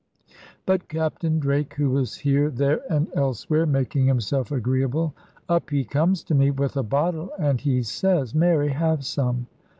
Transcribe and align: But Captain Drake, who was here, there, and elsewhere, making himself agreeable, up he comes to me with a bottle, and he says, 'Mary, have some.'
But 0.65 0.87
Captain 0.89 1.37
Drake, 1.37 1.75
who 1.75 1.91
was 1.91 2.15
here, 2.15 2.49
there, 2.49 2.81
and 2.91 3.05
elsewhere, 3.13 3.67
making 3.67 4.07
himself 4.07 4.51
agreeable, 4.51 5.13
up 5.47 5.69
he 5.69 5.83
comes 5.83 6.23
to 6.23 6.33
me 6.33 6.49
with 6.49 6.75
a 6.75 6.81
bottle, 6.81 7.29
and 7.37 7.61
he 7.61 7.83
says, 7.83 8.33
'Mary, 8.33 8.69
have 8.69 9.05
some.' 9.05 9.45